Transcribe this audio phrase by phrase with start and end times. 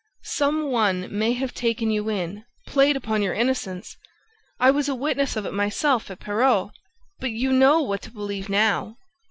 [0.33, 3.95] Some one may have taken you in, played upon your innocence.
[4.59, 6.71] I was a witness of it myself, at Perros...
[7.19, 8.97] but you know what to believe now!